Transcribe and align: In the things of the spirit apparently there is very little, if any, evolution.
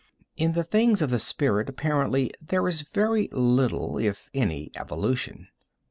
In 0.35 0.53
the 0.53 0.63
things 0.63 1.03
of 1.03 1.11
the 1.11 1.19
spirit 1.19 1.69
apparently 1.69 2.31
there 2.41 2.67
is 2.67 2.81
very 2.81 3.29
little, 3.31 3.99
if 3.99 4.31
any, 4.33 4.71
evolution. 4.75 5.47